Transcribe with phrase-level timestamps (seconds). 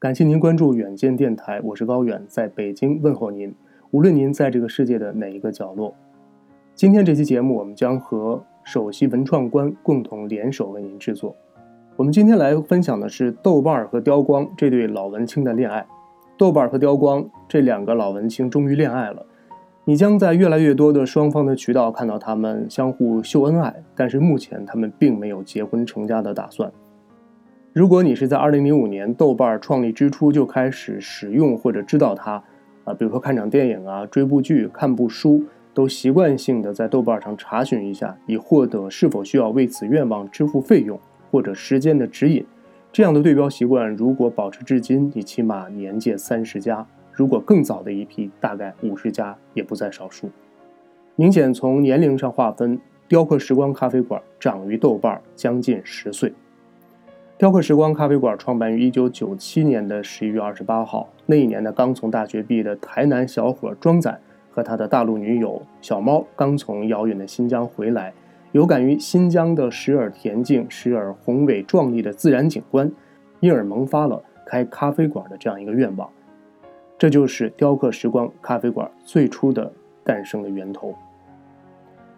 [0.00, 3.52] 感谢您关注远见电台，我是高远，在北京问候您。
[3.90, 5.92] 无论您在这个世界的哪一个角落，
[6.72, 11.34] 今天这期节目我们将和首席文创官共同联手为您制作。
[11.96, 15.84] 我们今天来分享的是豆瓣儿和刁光这对老文青的恋爱。
[16.36, 19.26] 豆瓣儿和刁光这两个老文青终于恋爱了，
[19.84, 26.70] 你将在越来越多的双方的渠道看到他们相互秀恩爱，但是目前他们并没有结婚成家的打算。
[27.74, 32.42] 如果你是在2005年豆瓣创立之初就开始使用或者知道它，
[32.84, 40.98] 啊，比如说看场电影啊、追部剧、看部书，都习惯性的在豆瓣上查询一下，以获得是否需要为此愿望支付费用
[41.30, 42.44] 或者时间的指引。
[42.90, 50.30] 这样的对标习惯如果保持至今，你起码年届三十加；如果更早的一批，大概五十加也不在少数。
[51.14, 56.32] 明显从年龄上划分，雕刻时光咖啡馆长于豆瓣将近十岁。
[57.38, 61.08] 雕刻时光咖啡馆创办于一九九七年的十一月二十八号。
[61.24, 68.12] 那一年呢，刚从大学毕业的台南小伙庄仔和他的大陆女友小猫刚从遥远的新疆回来，
[68.50, 72.90] 有感于新疆的时而恬静、时而宏伟壮丽的自然景观，
[73.38, 76.10] 因而萌发了开咖啡馆的这样一个愿望。
[76.98, 80.92] 这就是雕刻时光咖啡馆最初的诞生的源头。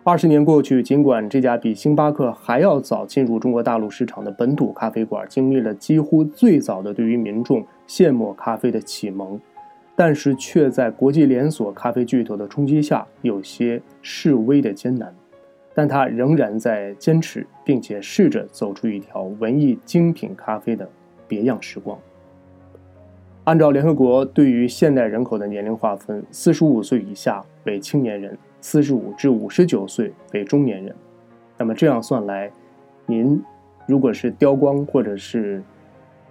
[0.03, 9.39] 二十年过去，尽管这家比星巴克还要早进入中国大陆市场的本土咖啡馆经历了几乎最早的对于民众现磨咖啡的启蒙，
[9.95, 15.15] 但是却在国际连锁咖啡巨头的冲击下有些示微的艰难。
[15.75, 20.89] 但他仍然在坚持，并且试着走出一条文艺精品咖啡的
[21.29, 21.97] 别样时光。
[23.45, 28.37] 按照联合国对于现代人口的年龄划分，四十五岁以下为青年人。
[28.61, 30.95] 四十五至五十九岁为中年人，
[31.57, 32.51] 那么这样算来，
[33.07, 33.43] 您
[33.87, 35.63] 如果是雕光或者是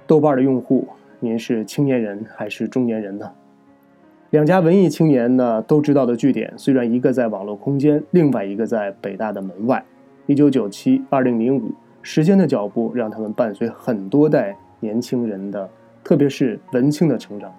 [0.05, 0.87] 豆瓣的用户，
[1.19, 3.31] 您是青年人还是中年人呢？
[4.29, 9.83] 两家文艺青年呢都知道的据点，虽然一个在网络空间，另外一个在北大的门外。
[10.27, 11.71] 一九九七、二零零五，
[12.03, 15.67] 时间的脚步让他们伴随很多代年轻人的，
[16.03, 17.51] 特别是文青的成长。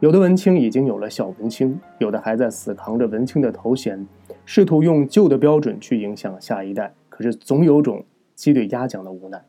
[0.00, 4.06] 有的文青已经有了小文青，有的还在死扛着文青的头衔，
[4.44, 6.94] 试图用旧的标准去影响下一代。
[7.08, 8.04] 可是总有种
[8.36, 9.42] 鸡对鸭讲的无奈。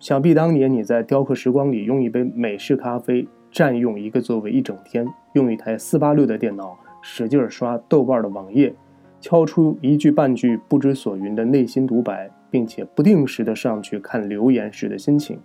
[0.00, 8.74] 想必当年你在雕刻时光里用一杯美式咖啡占用一个座位一整天，用一台四八六的电脑使劲刷豆瓣的网页，
[9.20, 15.38] 敲出一句半句不知所云的内心独白，并且不定时的上去看留言时的心情。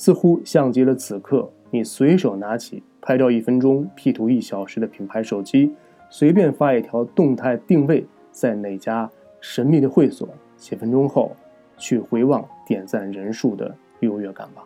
[0.00, 5.74] 似乎像极了此刻，你随手拿起拍照一分钟、P 图一小时的品牌手机，
[6.08, 9.10] 随便发一条动态定位在哪家
[9.42, 11.36] 神秘的会所，几分钟后
[11.76, 14.62] 去回望点赞人数的优越感吧。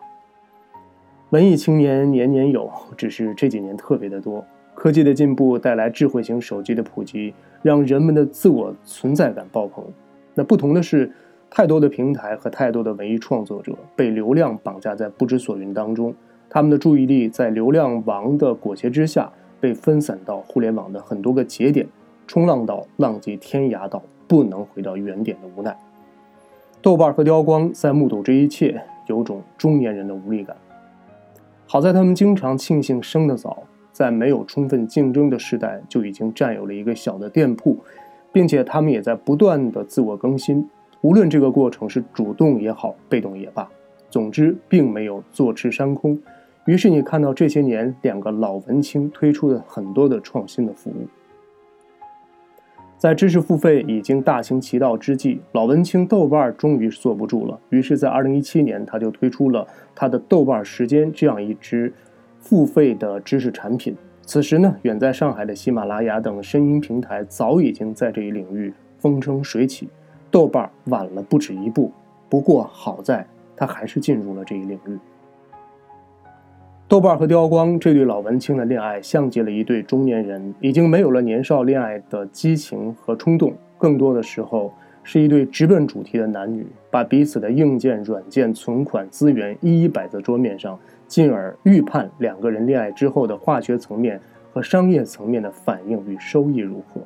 [1.31, 4.41] 文艺青年年年有，只是这几年特别的多。
[4.73, 9.83] 科技的进步带来智慧型手机的普及，让人们的自我存在感爆棚。
[10.33, 11.11] 那不同的是。
[11.55, 16.13] 太多的平台和太多的文艺创作者被流量绑架在不知所云当中，
[16.49, 21.87] 他们的注意力在流量王的裹挟之下被分散到互联网的很多个节点，
[22.27, 25.73] 冲浪到浪迹天涯到不能回到原点的无奈。
[26.81, 30.57] 豆瓣和雕光在目睹这一切，有种中年人的无力感。
[31.65, 37.79] 好在他们经常庆幸生得早，在没有充分竞争的时代就已经占有了一个小的店铺，
[38.33, 40.69] 并且他们也在不断的自我更新。
[41.05, 43.69] 无论这个过程是主动也好，被动也罢，
[44.09, 46.19] 总之并没有坐吃山空。
[46.65, 51.05] 于是你看到这些年两个老文青推出的很多的创新的服务，
[52.97, 57.59] 在知识付费已经大行其道之际，老文青豆瓣终于坐不住了。
[57.69, 61.93] 于是，在二零一七年，他就推出了他的豆瓣时间这样一支
[62.39, 63.95] 付费的知识产品。
[64.23, 69.87] 此时呢，远在上海的喜马拉雅等声音平台早已经在这一领域风生水起。
[70.35, 71.89] 豆瓣晚了不止一步，
[72.27, 73.25] 不过好在
[73.55, 74.99] 他还是进入了这一领域。
[76.89, 84.73] 豆瓣和雕光这对老文青的恋爱，像极了一对中年人，已经没有了年少恋爱的激情和冲动，更多的时候
[85.03, 90.77] 是一对直奔主题的男女，把彼此的硬件、软件、存款、资源一一摆在桌面上，
[91.07, 94.19] 进而预判两个人恋爱之后的化学层面
[94.51, 96.99] 和商业层面的反应与收益如何。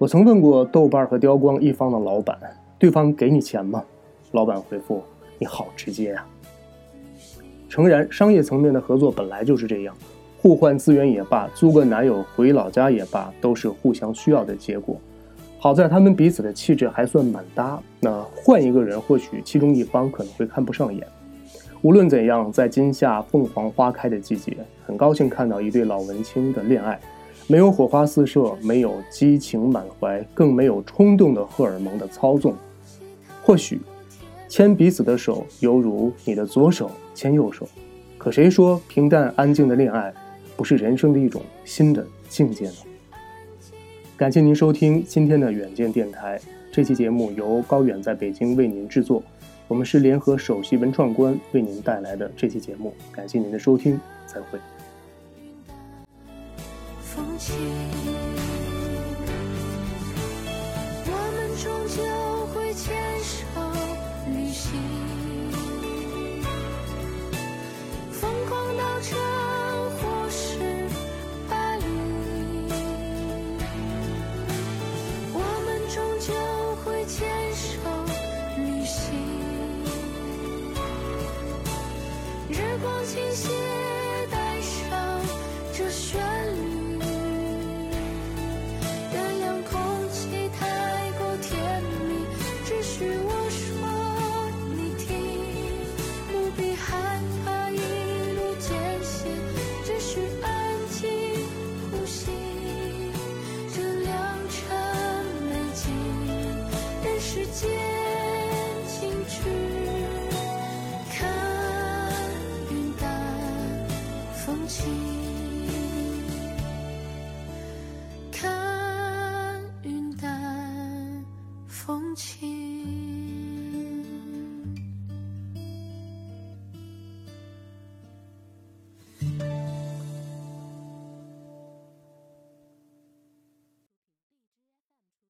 [0.00, 2.34] 我曾问过豆瓣和雕光一方的老板，
[2.78, 3.84] 对方给你钱吗？
[4.32, 5.02] 老板回复：
[5.38, 6.24] 你好直接呀。
[7.68, 9.94] 诚然，商业层面的合作本来就是这样，
[10.40, 14.96] 互换资源也罢，租个男友回老家也罢，都是互相需要的结果。
[15.58, 17.78] 好在他们彼此的气质还算蛮搭。
[18.00, 21.06] 那换一个人，或许其中一方可能会看不上眼。
[21.82, 24.56] 无论怎样，在今夏凤凰花开的季节，
[24.86, 26.98] 很高兴看到一对老文青的恋爱，
[27.50, 32.54] 没有火花四射，没有激情满怀，更没有冲动的荷尔蒙的操纵。
[33.42, 33.80] 或许，
[34.48, 37.68] 牵彼此的手，犹如你的左手牵右手。
[38.16, 40.14] 可谁说平淡安静的恋爱，
[40.56, 42.76] 不是人生的一种新的境界呢？
[44.16, 46.40] 感谢您收听今天的远见电台。
[46.70, 49.20] 这期节目由高远在北京为您制作，
[49.66, 52.94] 我们是联合首席文创官为您带来的这期节目。
[53.10, 54.60] 感谢您的收听，再会。
[57.14, 57.52] 风起
[61.06, 61.98] 我们终究
[62.54, 63.34] 会牵手
[64.32, 64.70] 旅行。
[68.12, 69.16] 疯狂到这